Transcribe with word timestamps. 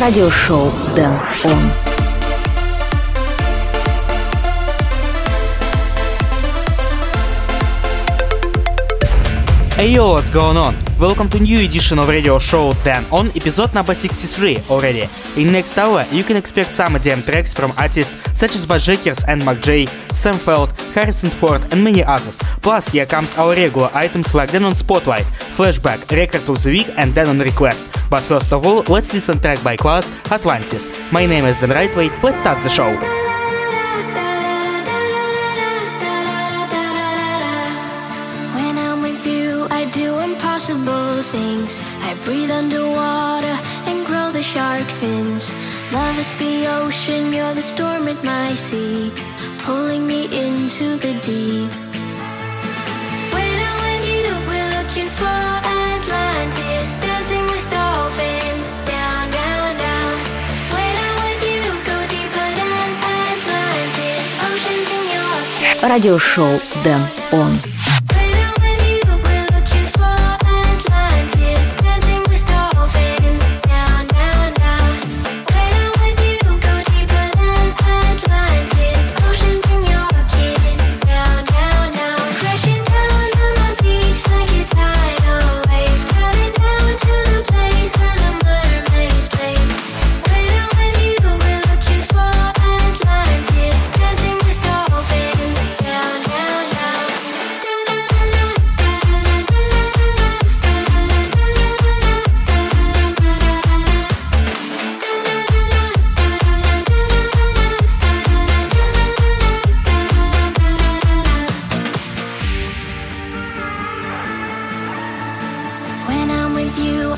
радиошоу 0.00 0.70
Дэн 0.94 1.12
Он. 1.44 1.87
Hey 9.78 9.94
yo, 9.94 10.10
what's 10.10 10.28
going 10.28 10.56
on? 10.56 10.74
Welcome 10.98 11.28
to 11.28 11.38
new 11.38 11.60
edition 11.64 12.00
of 12.00 12.08
radio 12.08 12.40
show 12.40 12.72
10 12.82 13.04
on 13.12 13.28
episode 13.28 13.72
number 13.74 13.94
63 13.94 14.58
already. 14.70 15.06
In 15.36 15.52
next 15.52 15.78
hour, 15.78 16.04
you 16.10 16.24
can 16.24 16.36
expect 16.36 16.74
some 16.74 16.94
EDM 16.94 17.24
tracks 17.24 17.54
from 17.54 17.70
artists 17.78 18.12
such 18.36 18.56
as 18.56 18.66
Bassjackers 18.66 19.22
and 19.28 19.40
McJ, 19.42 19.88
Sam 20.12 20.34
Feldt, 20.34 20.72
Harrison 20.94 21.30
Ford 21.30 21.62
and 21.70 21.84
many 21.84 22.02
others. 22.02 22.42
Plus, 22.60 22.88
here 22.88 23.06
comes 23.06 23.38
our 23.38 23.50
regular 23.54 23.88
items 23.94 24.34
like 24.34 24.50
Dan 24.50 24.64
On 24.64 24.74
Spotlight, 24.74 25.26
Flashback, 25.54 26.10
Record 26.10 26.48
of 26.48 26.60
the 26.60 26.70
Week 26.70 26.88
and 26.98 27.14
Dan 27.14 27.28
On 27.28 27.38
Request. 27.38 27.86
But 28.10 28.22
first 28.22 28.52
of 28.52 28.66
all, 28.66 28.82
let's 28.88 29.14
listen 29.14 29.38
track 29.38 29.62
by 29.62 29.76
Class, 29.76 30.10
Atlantis. 30.32 30.88
My 31.12 31.24
name 31.24 31.44
is 31.44 31.56
Dan 31.56 31.70
Rightway, 31.70 32.10
let's 32.24 32.40
start 32.40 32.64
the 32.64 32.68
show. 32.68 33.17
things. 41.27 41.79
I 42.01 42.13
breathe 42.23 42.51
underwater 42.51 43.55
and 43.87 44.05
grow 44.05 44.31
the 44.31 44.43
shark 44.43 44.87
fins. 44.99 45.53
Love 45.91 46.17
is 46.19 46.35
the 46.37 46.67
ocean, 46.81 47.33
you're 47.33 47.53
the 47.53 47.61
storm 47.61 48.07
at 48.07 48.23
my 48.23 48.53
sea, 48.53 49.11
pulling 49.59 50.07
me 50.07 50.25
into 50.25 50.97
the 50.97 51.13
deep. 51.21 51.71
When 53.35 53.53
I'm 53.67 53.77
with 53.85 54.03
you, 54.13 54.29
we're 54.49 54.71
looking 54.77 55.09
for 55.19 55.39
Atlantis, 55.87 56.95
dancing 57.05 57.45
with 57.53 57.65
dolphins. 57.71 58.65
Down, 58.85 59.25
down, 59.31 59.71
down. 59.85 60.15
When 60.73 60.93
I'm 61.05 61.15
with 61.25 61.41
you, 61.51 61.63
go 61.89 61.97
deeper 62.15 62.47
than 62.59 62.89
Atlantis. 63.31 64.27
Oceans 64.47 64.87
in 64.97 65.03
your 65.15 65.35
kiss. 65.57 65.83
Радиошоу 65.83 66.59
Дэн 66.83 67.01
Он. 67.31 67.76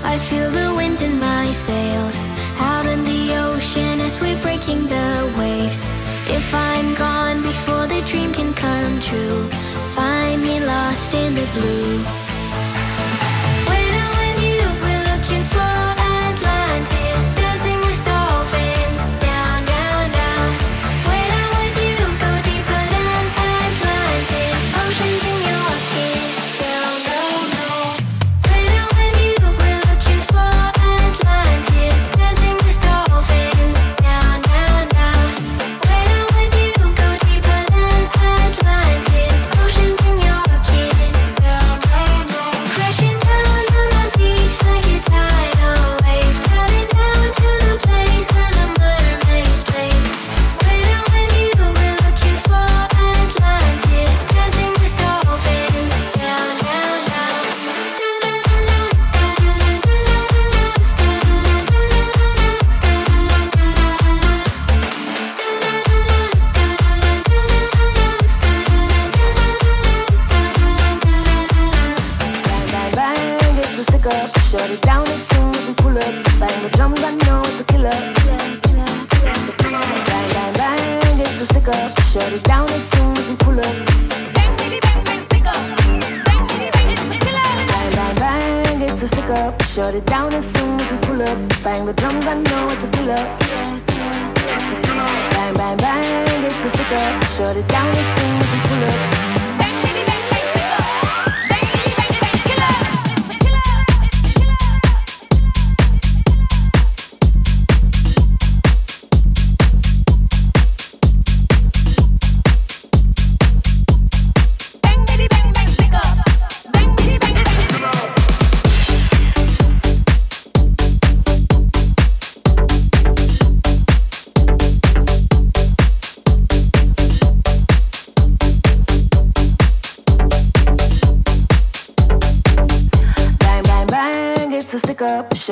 I 0.03 0.19
feel 0.19 0.51
the 0.51 0.75
wind 0.75 1.03
in 1.03 1.19
my 1.21 1.51
sails. 1.53 2.25
Out 2.59 2.87
in 2.87 3.05
the 3.05 3.37
ocean 3.37 4.01
as 4.01 4.21
we're 4.21 4.41
breaking 4.41 4.87
the 4.87 5.35
waves. 5.39 5.87
If 6.29 6.55
I'm 6.55 6.95
gone 6.95 7.43
before 7.43 7.87
the 7.87 8.01
dream 8.03 8.33
can 8.33 8.55
come 8.55 9.01
true, 9.01 9.49
find 9.95 10.43
me 10.43 10.61
lost 10.61 11.15
in 11.15 11.35
the 11.35 11.47
blue. 11.55 12.20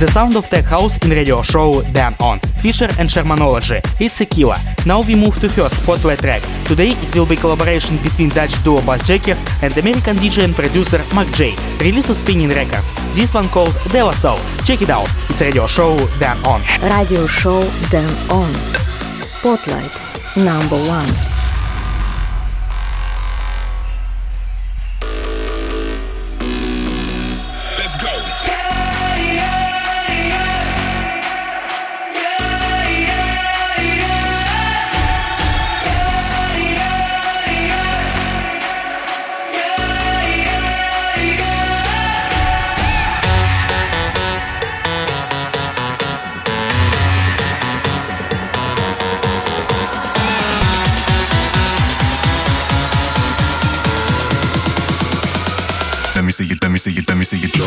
The 0.00 0.08
sound 0.08 0.34
of 0.34 0.44
tech 0.48 0.64
house 0.64 0.98
in 1.04 1.10
radio 1.10 1.40
show 1.42 1.80
Dan 1.92 2.16
On. 2.20 2.40
Fisher 2.60 2.88
and 2.98 3.08
Shermanology. 3.08 3.78
It's 4.00 4.18
Sekila. 4.18 4.58
Now 4.86 5.02
we 5.02 5.14
move 5.14 5.38
to 5.38 5.48
first 5.48 5.82
spotlight 5.82 6.18
track. 6.18 6.42
Today 6.66 6.88
it 6.90 7.14
will 7.14 7.26
be 7.26 7.36
collaboration 7.36 7.96
between 7.98 8.28
Dutch 8.30 8.52
duo 8.64 8.78
Bassjackers 8.78 9.46
and 9.62 9.76
American 9.78 10.16
DJ 10.16 10.44
and 10.44 10.54
producer 10.54 10.98
Mac 11.14 11.32
J. 11.32 11.54
Release 11.78 12.10
of 12.10 12.16
Spinnin' 12.16 12.50
Records. 12.50 12.92
This 13.14 13.32
one 13.32 13.46
called 13.48 13.74
Della 13.92 14.12
Soul. 14.14 14.38
Check 14.64 14.82
it 14.82 14.90
out. 14.90 15.08
It's 15.30 15.40
radio 15.40 15.66
show 15.66 15.96
Dan 16.18 16.36
On. 16.44 16.60
Radio 16.82 17.26
show 17.28 17.60
Dan 17.90 18.10
On. 18.30 18.52
Spotlight 19.22 19.94
number 20.36 20.76
one. 20.90 21.33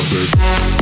Let 0.10 0.77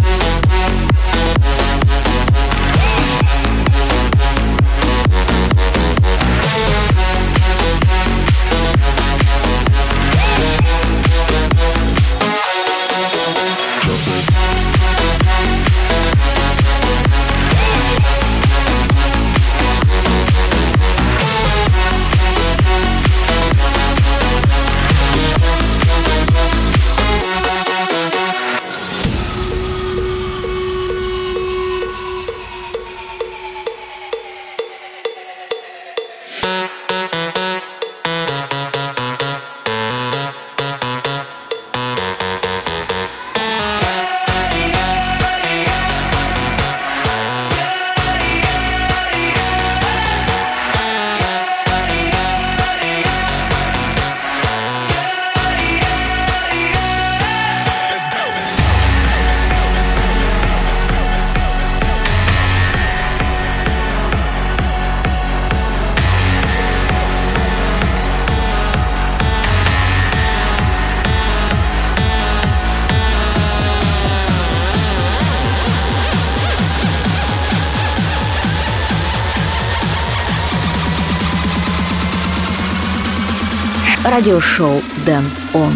радиошоу 84.06 84.82
Дэн 85.06 85.24
Он. 85.54 85.74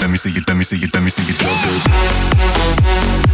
Let 0.00 0.08
me 0.08 0.16
see 0.16 0.36
it, 0.36 0.48
let 0.48 0.56
me 0.56 0.64
see 0.64 0.82
it, 0.82 0.94
let 0.94 1.02
me 1.02 1.10
see 1.10 1.22
it, 1.22 3.27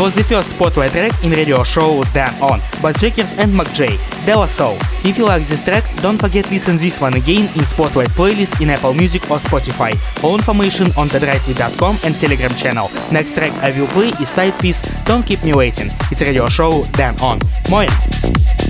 was 0.00 0.14
the 0.14 0.24
first 0.24 0.50
spotlight 0.50 0.92
track 0.92 1.12
in 1.22 1.30
radio 1.30 1.62
show 1.62 2.02
Dan 2.14 2.32
On, 2.42 2.58
Bassjackers 2.80 3.36
and 3.38 3.52
McJ, 3.52 3.98
Della 4.24 4.48
Soul. 4.48 4.78
If 5.04 5.18
you 5.18 5.26
like 5.26 5.42
this 5.42 5.62
track, 5.62 5.84
don't 5.96 6.18
forget 6.18 6.46
to 6.46 6.50
listen 6.50 6.76
this 6.76 7.00
one 7.00 7.14
again 7.14 7.50
in 7.58 7.66
Spotlight 7.66 8.08
playlist 8.10 8.62
in 8.62 8.70
Apple 8.70 8.94
Music 8.94 9.22
or 9.30 9.36
Spotify. 9.36 9.92
All 10.24 10.36
information 10.36 10.86
on 10.96 11.08
thedragbeat.com 11.08 11.98
and 12.04 12.18
Telegram 12.18 12.50
channel. 12.50 12.90
Next 13.12 13.34
track 13.34 13.52
I 13.62 13.78
will 13.78 13.88
play 13.88 14.08
is 14.22 14.30
Side 14.30 14.58
Piece 14.58 14.80
Don't 15.02 15.26
Keep 15.26 15.44
Me 15.44 15.52
Waiting. 15.52 15.88
It's 16.10 16.22
radio 16.22 16.48
show 16.48 16.84
Dan 16.92 17.20
On. 17.20 17.38
Moin! 17.68 18.69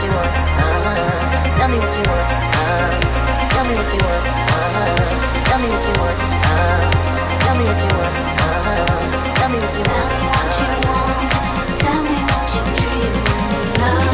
what 0.00 0.08
you 0.08 0.16
want. 0.16 0.32
Uh-huh. 0.32 1.56
Tell 1.56 1.68
me 1.68 1.76
what 1.78 1.92
you 1.96 2.02
want. 2.08 2.32
Uh-huh. 2.32 3.48
Tell 3.50 3.64
me 3.64 3.74
what 3.74 3.92
you 3.92 4.00
want. 4.00 4.26
Uh-huh. 4.28 4.96
Tell 5.44 5.58
me 5.60 5.68
what 5.68 5.84
you 5.86 5.94
want. 6.00 6.16
Uh-huh. 6.20 6.88
Tell 7.40 7.54
me 7.58 7.64
what 7.68 7.80
you 7.82 7.90
want. 7.98 8.14
Uh-huh. 8.40 9.34
Tell 9.36 9.48
me 9.50 9.58
what 9.60 9.76
you 9.76 9.84
want. 9.84 10.08
Tell 10.20 10.24
me 10.24 10.28
what 10.32 10.56
you 10.56 10.68
want. 10.88 11.04
Tell 11.84 12.00
me 12.02 12.16
what 12.30 12.48
you 12.54 12.62
dream 12.80 13.14
love. 13.80 14.08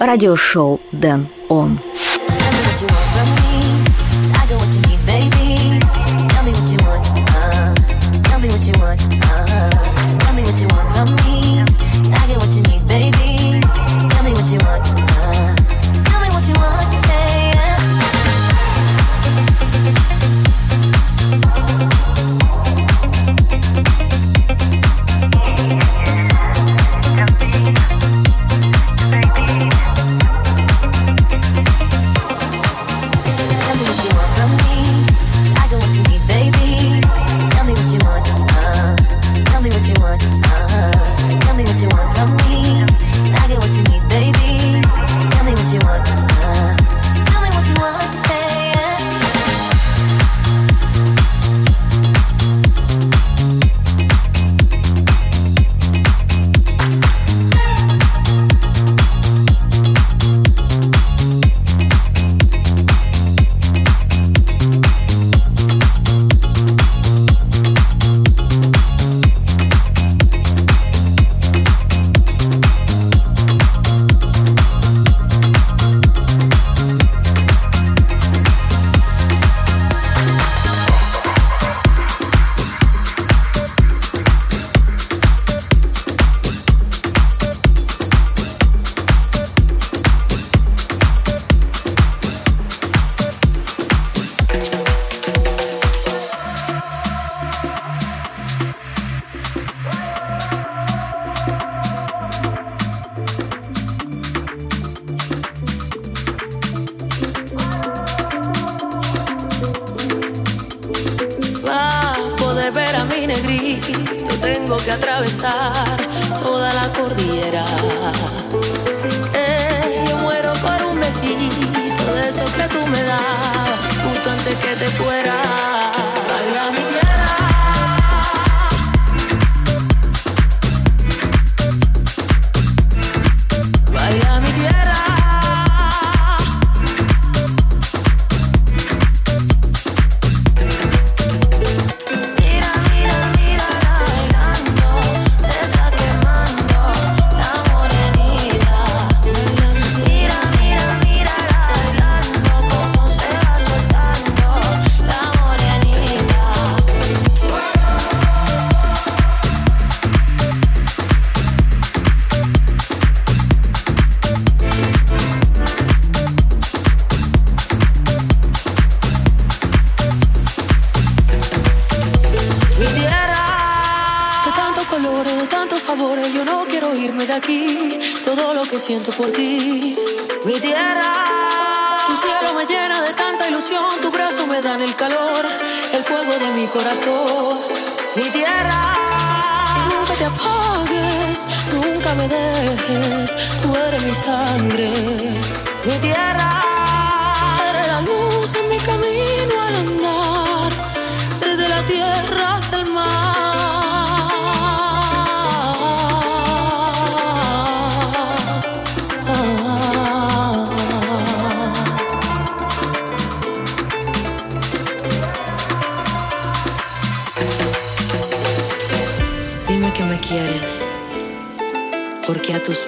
Радиошоу 0.00 0.80
Дэн 0.92 1.26
Он. 1.48 1.78
Tell 1.78 2.52
me 2.52 2.60
what 2.64 2.80
you 2.80 2.86
want 2.86 3.08
from 3.12 3.28
me. 3.42 3.47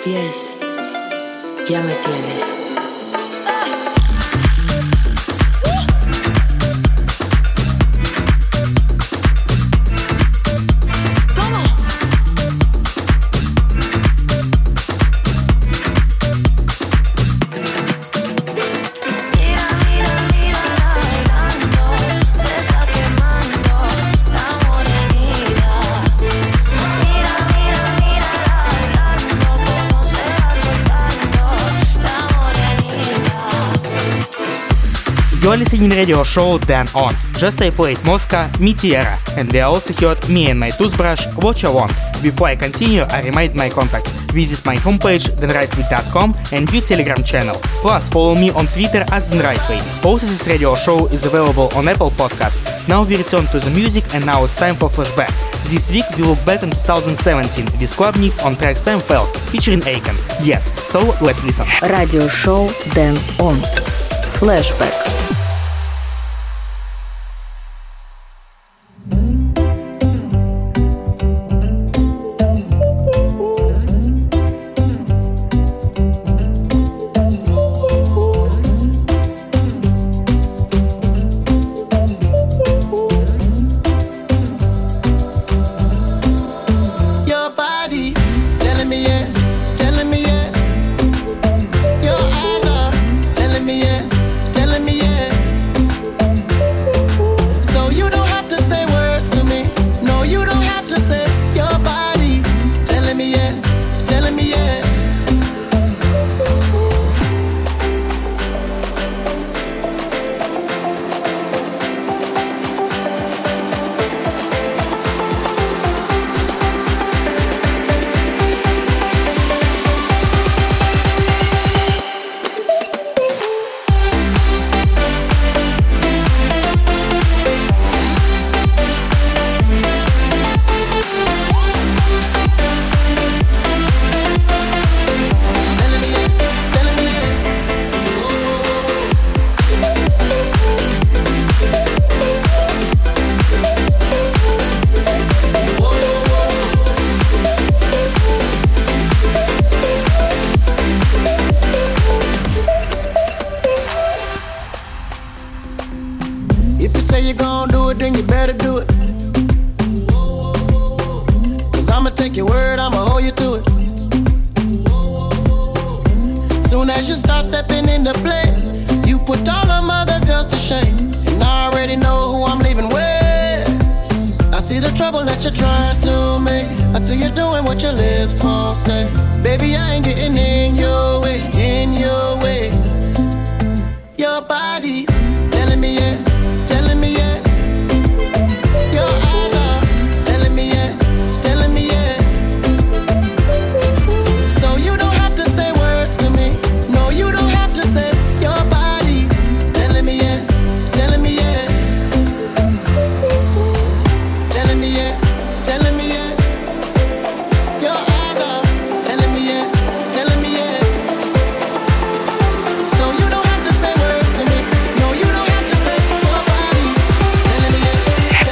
pies, 0.05 0.57
ya 1.69 1.81
me 1.83 1.95
tienes. 1.95 2.60
Radio 35.88 36.23
show 36.25 36.59
Dan 36.59 36.87
On. 36.95 37.14
Just 37.38 37.62
I 37.62 37.71
played 37.71 37.99
Mosca, 38.05 38.51
Mitiera, 38.59 39.16
and 39.38 39.49
they 39.49 39.62
also 39.62 39.95
heard 39.95 40.29
me 40.29 40.51
and 40.51 40.61
my 40.61 40.69
toothbrush 40.69 41.27
Watch 41.38 41.62
You 41.62 41.87
Before 42.23 42.49
I 42.49 42.57
continue, 42.57 43.03
I 43.03 43.23
remind 43.23 43.55
my 43.55 43.71
contacts. 43.71 44.12
Visit 44.33 44.66
my 44.66 44.77
homepage 44.77 45.25
thenrightway.com 45.38 46.35
and 46.53 46.71
new 46.71 46.81
Telegram 46.83 47.25
channel. 47.25 47.57
Plus, 47.81 48.09
follow 48.11 48.35
me 48.35 48.51
on 48.51 48.66
Twitter 48.66 49.05
as 49.11 49.29
thenrightway. 49.31 49.81
Also, 50.05 50.27
this 50.27 50.47
radio 50.47 50.75
show 50.75 51.07
is 51.07 51.25
available 51.25 51.71
on 51.75 51.88
Apple 51.88 52.11
Podcasts. 52.11 52.87
Now 52.88 53.03
we 53.05 53.16
return 53.16 53.47
to 53.47 53.59
the 53.59 53.71
music 53.71 54.05
and 54.14 54.27
now 54.27 54.45
it's 54.45 54.57
time 54.57 54.75
for 54.75 54.90
flashback. 54.90 55.33
This 55.71 55.90
week 55.90 56.05
we 56.19 56.25
look 56.25 56.45
back 56.45 56.62
in 56.62 56.71
2017 56.71 57.64
with 57.81 57.97
club 57.97 58.16
mix 58.16 58.45
on 58.45 58.55
track 58.55 58.77
Sam 58.77 58.99
Feldt, 58.99 59.35
featuring 59.51 59.83
Aiken. 59.87 60.16
Yes, 60.43 60.71
so 60.90 60.99
let's 61.23 61.43
listen. 61.45 61.66
Radio 61.88 62.29
show 62.29 62.69
Dan 62.93 63.16
On. 63.38 63.57
Flashback. 64.37 65.39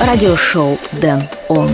радиошоу 0.08 0.78
«Дэн 0.92 1.22
Он». 1.48 1.68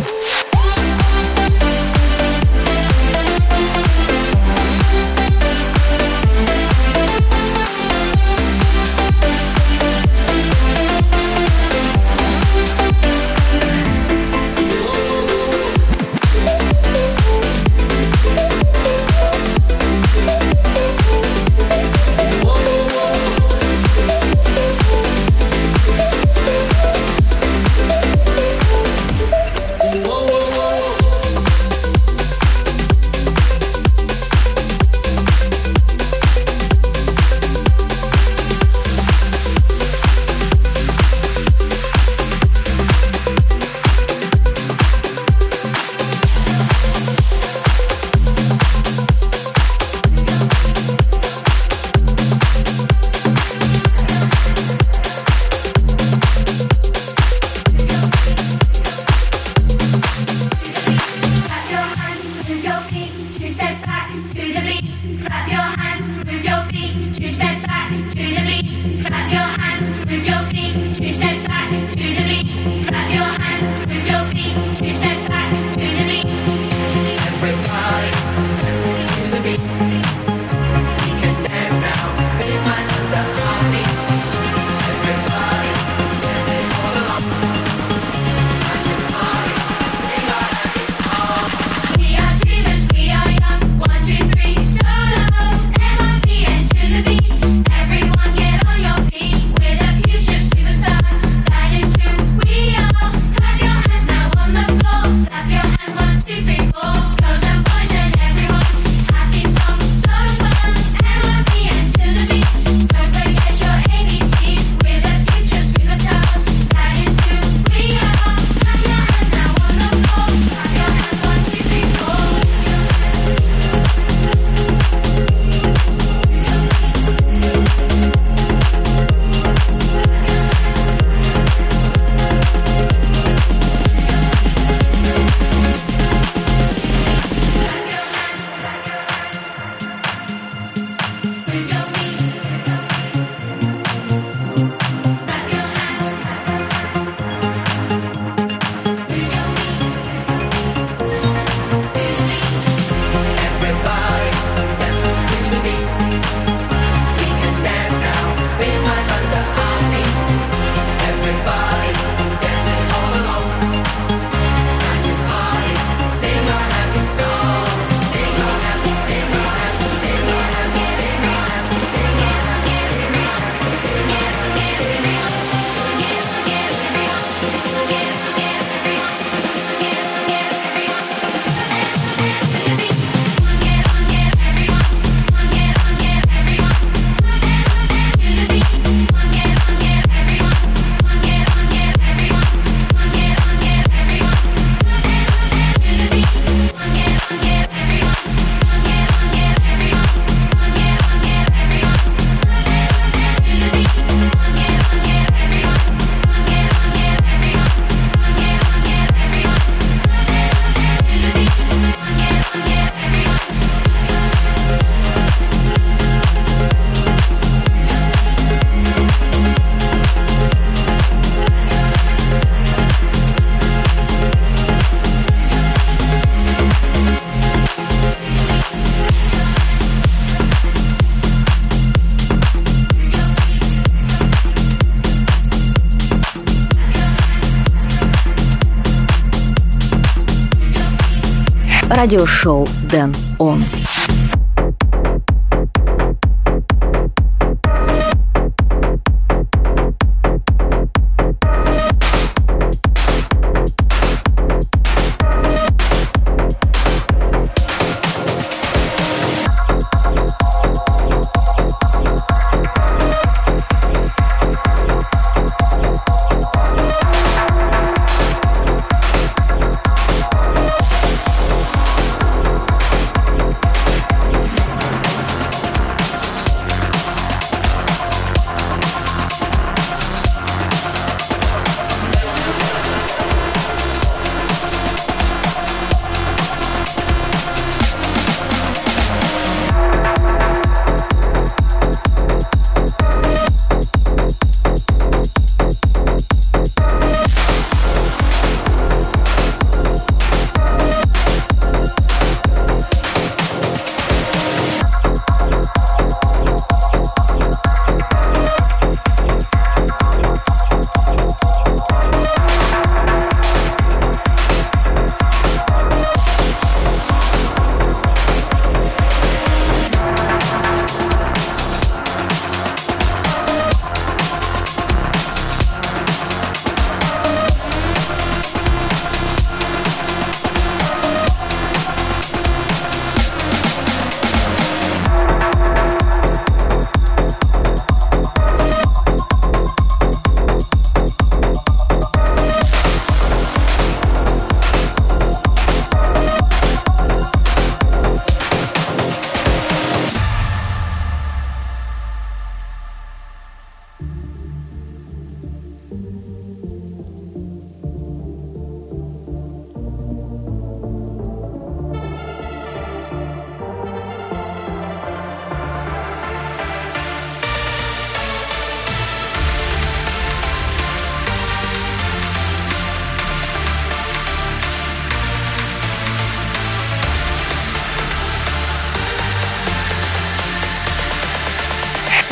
Радиошоу 242.04 242.68
Дэн 242.90 243.14
Он. 243.38 243.64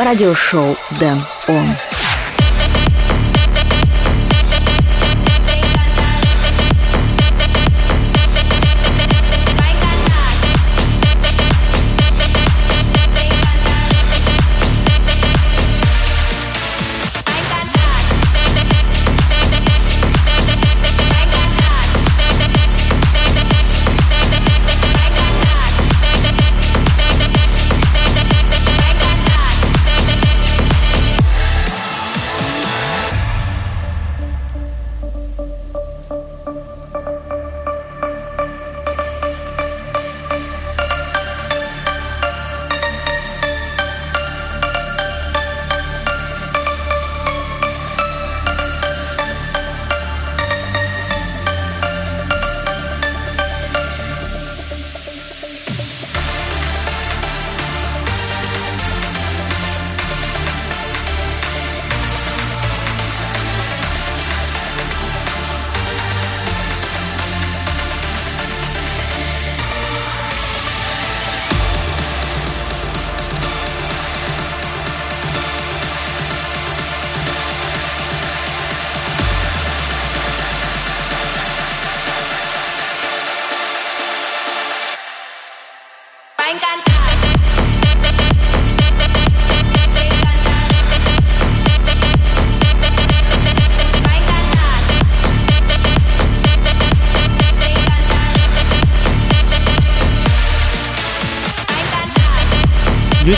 Радиошоу 0.05 0.77
Дэн 0.99 1.21
Он. 1.49 1.92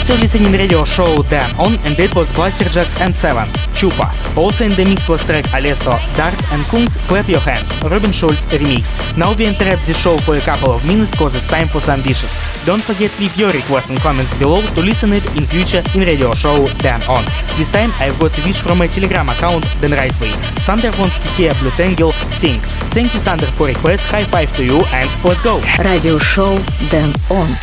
still 0.05 0.19
listening 0.21 0.51
radio 0.51 0.85
show 0.85 1.23
Dan 1.33 1.49
On 1.57 1.73
and 1.85 1.99
it 1.99 2.13
was 2.13 2.31
Blasterjaxx 2.33 3.01
and 3.01 3.15
7, 3.15 3.47
Chupa. 3.73 4.13
Also 4.37 4.65
in 4.65 4.71
the 4.71 4.85
mix 4.85 5.09
was 5.09 5.23
track 5.25 5.45
Alesso, 5.45 5.97
Dark 6.15 6.35
and 6.53 6.61
Kungs, 6.69 6.95
Clap 7.07 7.27
Your 7.27 7.39
Hands, 7.39 7.65
Robin 7.89 8.11
Schulz 8.11 8.45
remix. 8.53 8.93
Now 9.17 9.33
we 9.33 9.47
interrupt 9.47 9.87
the 9.87 9.95
show 9.95 10.15
for 10.19 10.37
a 10.37 10.41
couple 10.41 10.71
of 10.71 10.85
minutes 10.85 11.15
cause 11.15 11.33
it's 11.33 11.47
time 11.47 11.67
for 11.67 11.81
some 11.81 12.03
dishes. 12.03 12.37
Don't 12.65 12.83
forget 12.83 13.09
leave 13.19 13.35
your 13.35 13.49
requests 13.49 13.89
and 13.89 13.97
comments 13.99 14.31
below 14.35 14.61
to 14.61 14.81
listen 14.81 15.11
it 15.11 15.25
in 15.37 15.43
future 15.47 15.81
in 15.95 16.01
radio 16.01 16.31
show 16.33 16.67
Dan 16.85 17.01
On. 17.09 17.25
This 17.57 17.69
time 17.69 17.91
I've 17.97 18.19
got 18.19 18.37
a 18.37 18.41
wish 18.45 18.61
from 18.61 18.77
my 18.77 18.85
telegram 18.85 19.27
account 19.29 19.65
Dan 19.81 19.97
Rightway. 19.97 20.33
Sander 20.61 20.91
wants 20.99 21.17
to 21.17 21.27
hear 21.33 21.51
Blue 21.55 21.71
Tangle 21.71 22.11
sing. 22.29 22.61
Thank 22.93 23.11
you 23.15 23.19
Sander 23.19 23.47
for 23.57 23.65
request, 23.65 24.05
high 24.05 24.25
five 24.25 24.53
to 24.53 24.63
you 24.63 24.85
and 24.93 25.09
let's 25.25 25.41
go! 25.41 25.61
Radio 25.79 26.19
show 26.19 26.61
Dan 26.91 27.11
On. 27.31 27.57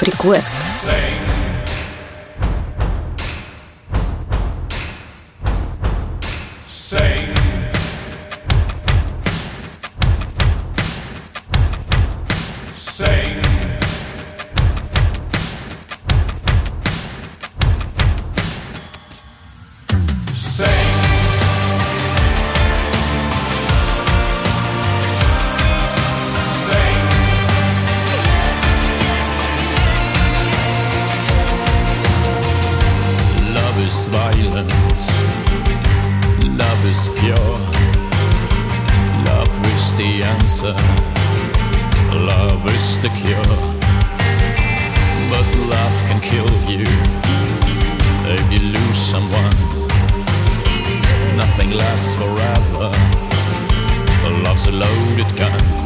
Request. 0.00 0.88
Sing. 0.88 1.33
is 33.86 34.08
violent, 34.08 34.70
love 36.58 36.86
is 36.86 37.10
pure, 37.18 37.58
love 39.26 39.66
is 39.74 39.92
the 39.98 40.22
answer, 40.22 40.74
love 42.12 42.64
is 42.70 42.98
the 43.02 43.10
cure. 43.20 43.58
But 45.30 45.46
love 45.68 45.96
can 46.08 46.20
kill 46.20 46.48
you 46.66 46.86
if 48.36 48.52
you 48.52 48.60
lose 48.72 48.98
someone. 48.98 49.56
Nothing 51.36 51.72
lasts 51.72 52.14
forever, 52.14 52.90
love's 54.44 54.66
a 54.66 54.72
loaded 54.72 55.36
gun. 55.36 55.83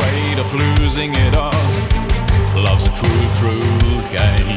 afraid 0.00 0.38
of 0.38 0.52
losing 0.54 1.12
it 1.14 1.36
all. 1.36 1.52
Love's 2.54 2.86
a 2.86 2.90
cruel, 2.96 3.28
cruel 3.38 4.00
game, 4.10 4.56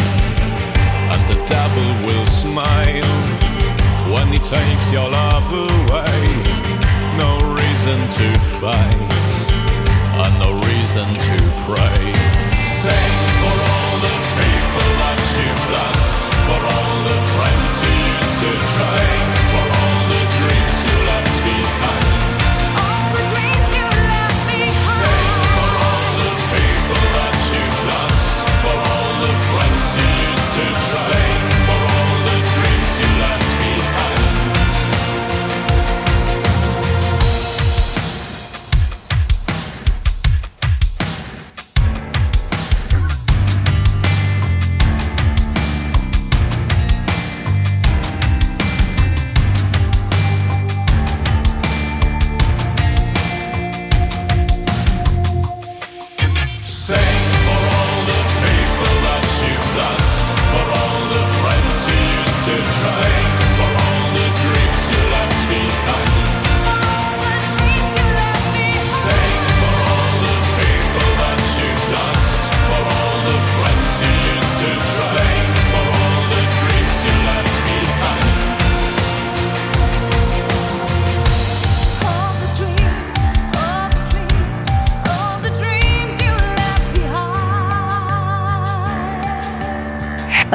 and 1.12 1.21
the 1.29 1.39
devil 1.45 1.89
will 2.08 2.25
smile 2.27 3.13
when 4.13 4.27
he 4.32 4.39
takes 4.39 4.91
your 4.91 5.10
love 5.10 5.47
away. 5.51 6.23
No 7.17 7.32
reason 7.60 7.99
to 8.19 8.27
fight, 8.60 9.25
and 10.23 10.34
no 10.39 10.51
reason 10.69 11.08
to 11.29 11.38
pray. 11.67 12.03
Sing 12.63 13.15
for 13.41 13.56
all 13.75 13.95
the 14.08 14.15
people 14.39 14.89
that 15.01 15.19
you've 15.36 15.65
lost, 15.75 16.19
for 16.47 16.62
all 16.75 16.97
the 17.10 17.19
friends 17.36 17.73
you 17.84 17.95
used 18.15 18.38
to 18.43 18.49
trust. 18.73 18.95
Sing 18.95 19.27
for 19.51 19.72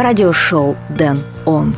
радиошоу 0.09 0.75
«Дэн 0.89 1.19
Он». 1.45 1.75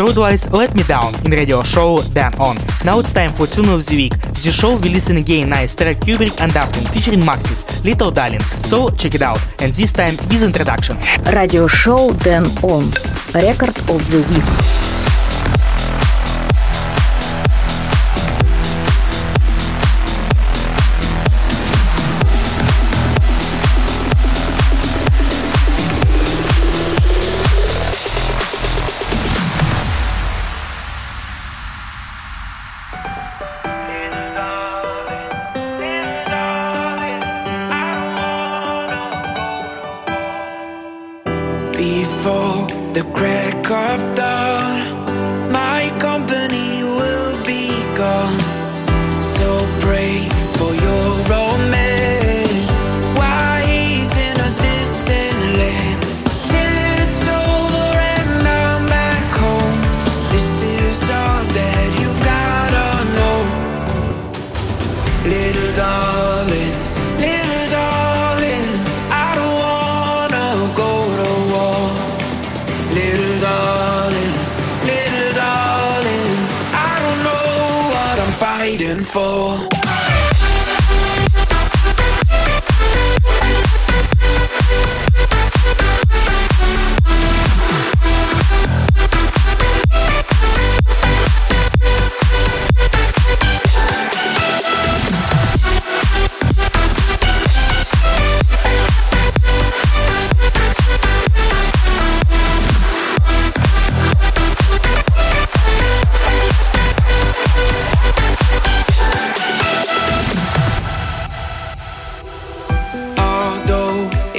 Roadwise 0.00 0.50
Let 0.50 0.74
Me 0.74 0.82
Down 0.82 1.14
in 1.26 1.30
radio 1.30 1.62
show 1.62 2.00
Dan 2.14 2.32
On. 2.40 2.56
Now 2.86 3.00
it's 3.00 3.12
time 3.12 3.32
for 3.34 3.46
Tune 3.46 3.68
of 3.68 3.84
the 3.84 3.96
Week. 3.96 4.18
The 4.32 4.50
show 4.50 4.70
will 4.70 4.90
listen 4.90 5.18
again 5.18 5.50
nice 5.50 5.74
track 5.74 5.98
Kubrick 5.98 6.40
and 6.40 6.56
Upton 6.56 6.84
featuring 6.86 7.20
Maxis, 7.20 7.84
Little 7.84 8.10
Darling. 8.10 8.40
So 8.64 8.88
check 8.88 9.14
it 9.14 9.20
out. 9.20 9.40
And 9.60 9.74
this 9.74 9.92
time 9.92 10.16
with 10.16 10.42
introduction. 10.42 10.96
Radio 11.34 11.66
show 11.66 12.14
Dan 12.14 12.46
On. 12.62 12.88
Record 13.34 13.76
of 13.90 14.00
the 14.10 14.24
Week. 14.32 14.79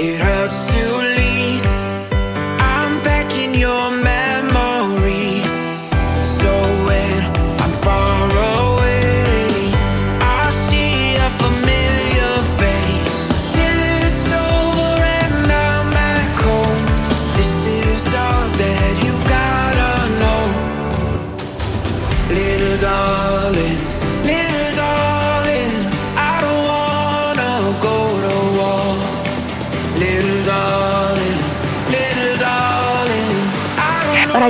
It 0.03 0.19
hurts 0.19 0.70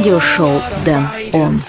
радиошоу 0.02 0.60
Дэн 0.84 1.08
Он. 1.32 1.62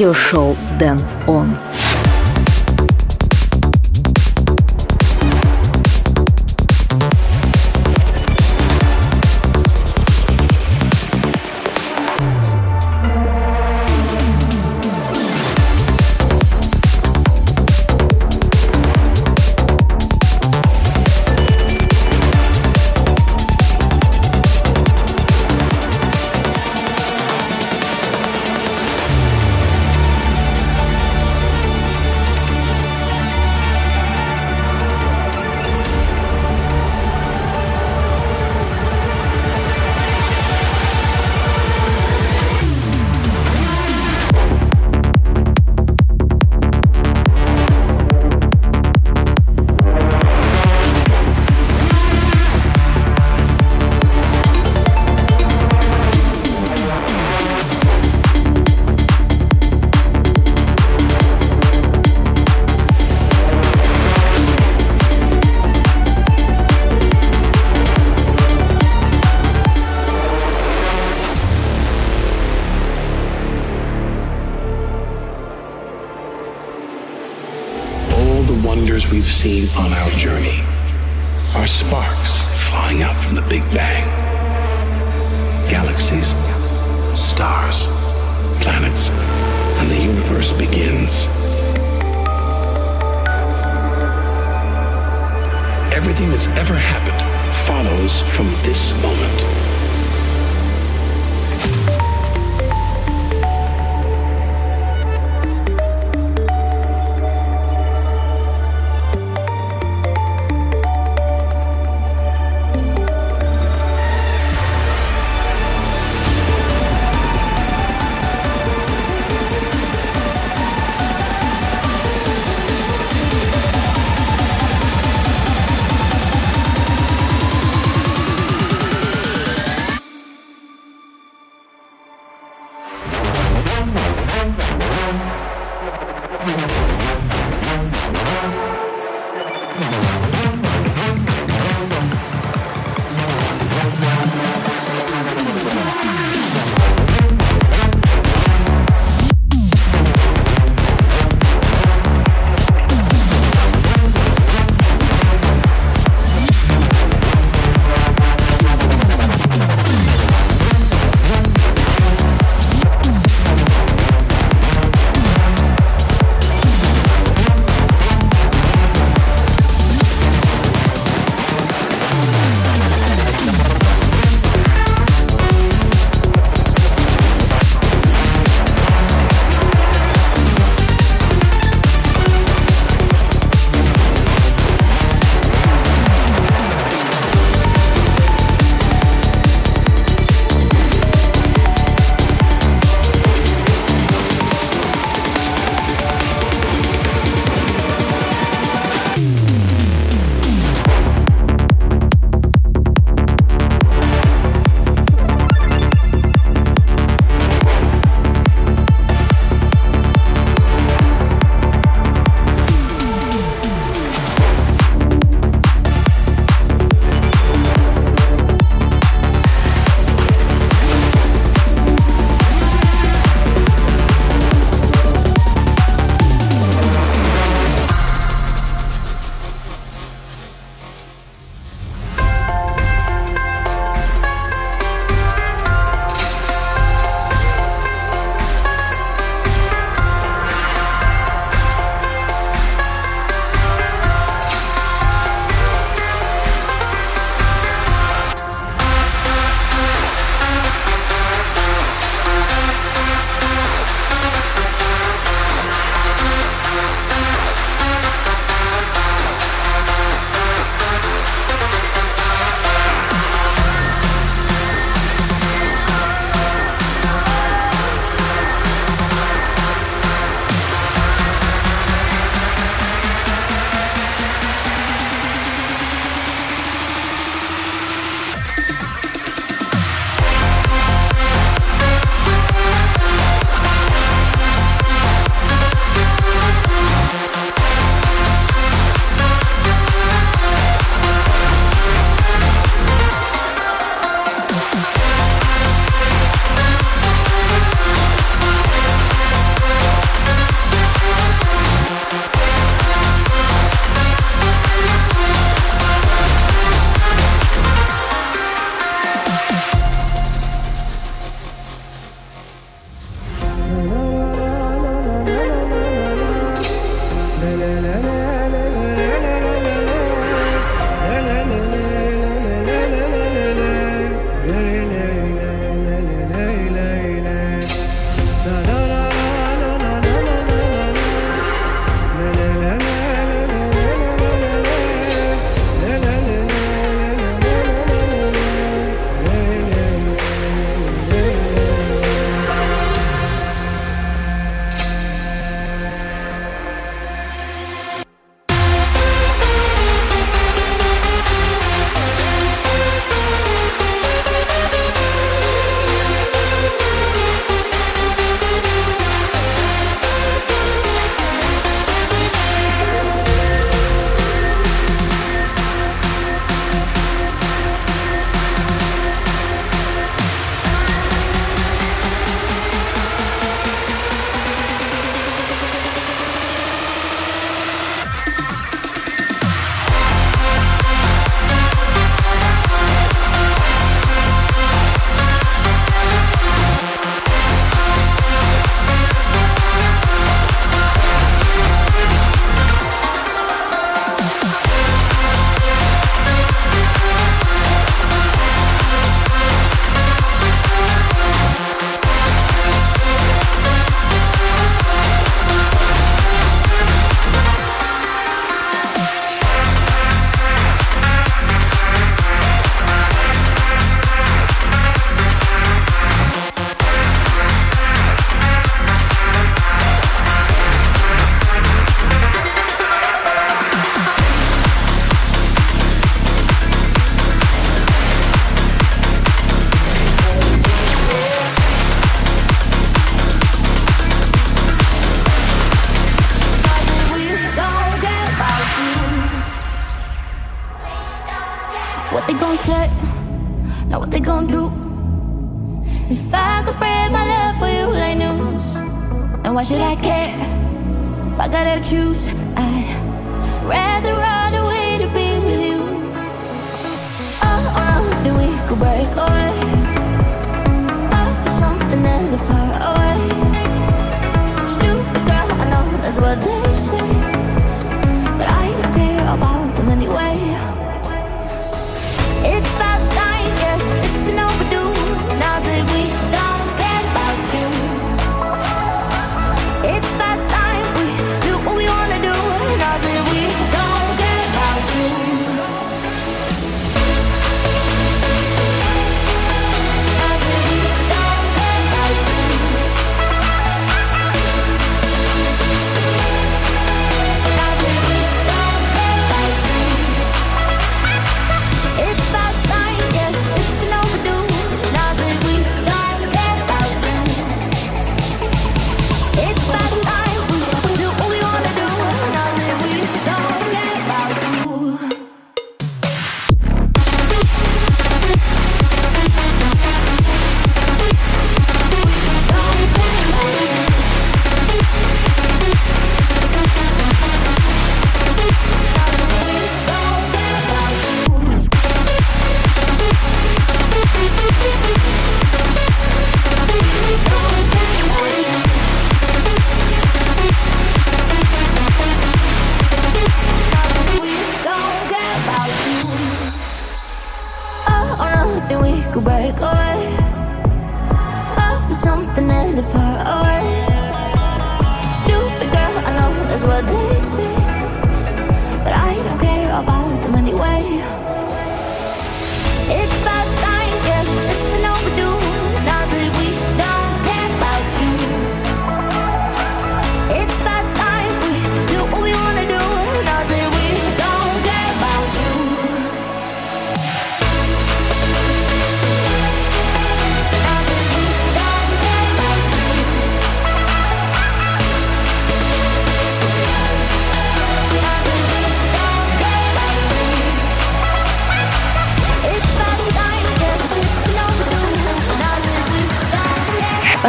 Радиошоу 0.00 0.56
Дэн 0.78 0.98
Он. 1.26 1.54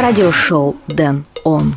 радиошоу 0.02 0.74
«Дэн 0.88 1.24
Он». 1.44 1.74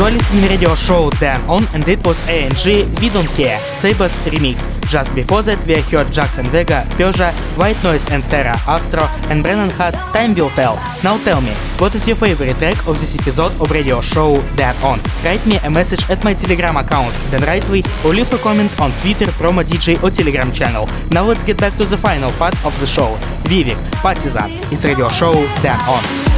You're 0.00 0.12
listening 0.12 0.48
radio 0.48 0.74
show 0.74 1.10
Dan 1.20 1.42
On 1.46 1.62
and 1.74 1.86
it 1.86 2.02
was 2.06 2.26
ANG 2.26 2.56
We 3.02 3.10
Don't 3.10 3.28
Care 3.36 3.58
Sabers 3.74 4.16
remix. 4.24 4.64
Just 4.88 5.14
before 5.14 5.42
that 5.42 5.62
we 5.66 5.74
heard 5.74 6.10
Jackson 6.10 6.46
Vega, 6.46 6.86
Peugeot, 6.96 7.34
White 7.58 7.76
Noise 7.84 8.10
and 8.10 8.24
Terra 8.30 8.56
Astro 8.66 9.02
and 9.28 9.42
Brennan 9.42 9.68
Hart 9.68 9.92
Time 10.14 10.32
Will 10.34 10.48
Tell. 10.56 10.76
Now 11.04 11.18
tell 11.18 11.42
me, 11.42 11.52
what 11.76 11.94
is 11.94 12.06
your 12.06 12.16
favorite 12.16 12.56
track 12.56 12.78
of 12.88 12.98
this 12.98 13.14
episode 13.14 13.52
of 13.60 13.70
radio 13.70 14.00
show 14.00 14.40
Dan 14.56 14.74
On? 14.82 14.98
Write 15.22 15.44
me 15.46 15.58
a 15.64 15.70
message 15.70 16.08
at 16.08 16.24
my 16.24 16.32
Telegram 16.32 16.78
account, 16.78 17.12
Dan 17.30 17.42
Rightway 17.42 17.84
or 18.02 18.14
leave 18.14 18.32
a 18.32 18.38
comment 18.38 18.72
on 18.80 18.92
Twitter, 19.02 19.26
Promo 19.36 19.62
DJ 19.62 20.02
or 20.02 20.08
Telegram 20.10 20.50
channel. 20.50 20.88
Now 21.10 21.26
let's 21.26 21.44
get 21.44 21.58
back 21.58 21.76
to 21.76 21.84
the 21.84 21.98
final 21.98 22.32
part 22.40 22.56
of 22.64 22.72
the 22.80 22.86
show. 22.86 23.18
Vivek, 23.44 23.76
Partizan. 24.00 24.48
It's 24.72 24.82
radio 24.82 25.10
show 25.10 25.34
Dan 25.60 25.78
On. 25.90 26.29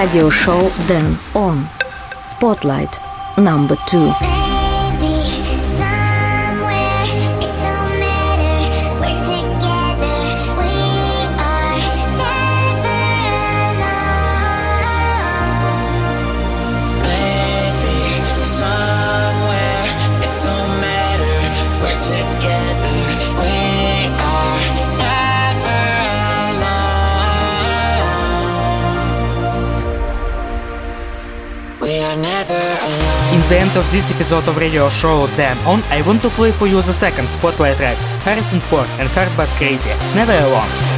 Радиошоу 0.00 0.70
Дэн 0.88 1.16
Он. 1.34 1.66
Spotlight 2.22 2.98
number 3.36 3.76
two. 3.88 4.12
This 33.91 34.09
episode 34.09 34.47
of 34.47 34.55
radio 34.55 34.87
show 34.87 35.27
Dan 35.35 35.57
On, 35.67 35.83
I 35.91 36.01
want 36.07 36.21
to 36.21 36.29
play 36.29 36.53
for 36.53 36.65
you 36.65 36.81
the 36.81 36.93
second 36.93 37.27
spotlight 37.27 37.75
track, 37.75 37.97
Harrison 38.23 38.61
Ford 38.61 38.87
and 38.99 39.09
Hard 39.09 39.27
But 39.35 39.49
Crazy, 39.59 39.89
Never 40.15 40.31
Alone. 40.31 40.90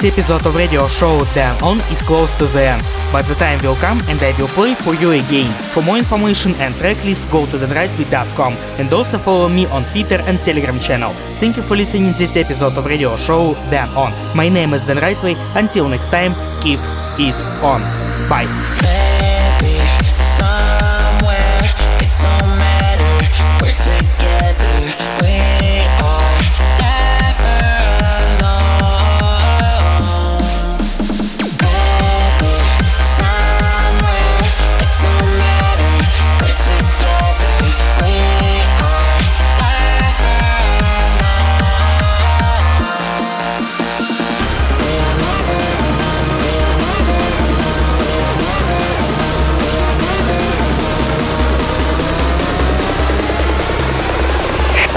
This 0.00 0.16
episode 0.16 0.46
of 0.46 0.56
radio 0.56 0.88
show 0.88 1.20
Dan 1.34 1.52
On 1.62 1.76
is 1.92 2.00
close 2.00 2.32
to 2.38 2.46
the 2.46 2.72
end, 2.72 2.82
but 3.12 3.26
the 3.26 3.34
time 3.34 3.60
will 3.60 3.76
come 3.76 4.00
and 4.08 4.16
I 4.22 4.32
will 4.40 4.48
play 4.48 4.72
for 4.72 4.94
you 4.94 5.10
again. 5.10 5.52
For 5.76 5.82
more 5.82 5.98
information 5.98 6.54
and 6.56 6.72
tracklist 6.76 7.30
go 7.30 7.44
to 7.44 7.58
danrightway.com 7.58 8.54
and 8.80 8.90
also 8.94 9.18
follow 9.18 9.50
me 9.50 9.66
on 9.66 9.84
Twitter 9.92 10.16
and 10.24 10.40
Telegram 10.40 10.80
channel. 10.80 11.12
Thank 11.36 11.58
you 11.58 11.62
for 11.62 11.76
listening 11.76 12.14
to 12.14 12.18
this 12.18 12.34
episode 12.36 12.78
of 12.78 12.86
radio 12.86 13.14
show 13.18 13.52
Dan 13.68 13.90
On. 13.90 14.10
My 14.34 14.48
name 14.48 14.72
is 14.72 14.84
Dan 14.84 14.96
Rightway. 14.96 15.36
Until 15.54 15.86
next 15.86 16.08
time, 16.08 16.32
keep 16.64 16.80
it 17.20 17.36
on. 17.60 17.84
Bye. 18.32 18.48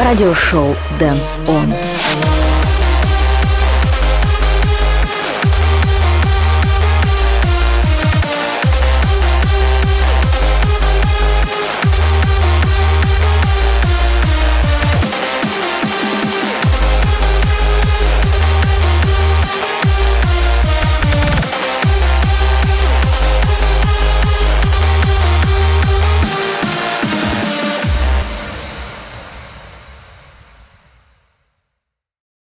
Радиошоу 0.04 0.76
Дэн 1.00 1.18
Он. 1.48 1.93